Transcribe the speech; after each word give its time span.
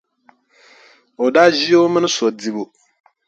O 1.23 1.25
daa 1.33 1.49
ʒi 1.57 1.71
o 1.81 1.83
mini 1.93 2.09
so 2.15 2.27
dibu. 2.39 2.63